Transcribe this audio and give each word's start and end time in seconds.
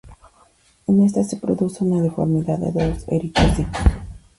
En 0.87 1.03
esta 1.03 1.23
se 1.23 1.37
produce 1.37 1.83
una 1.83 2.01
deformidad 2.01 2.57
de 2.57 2.89
los 2.89 3.07
eritrocitos. 3.07 3.77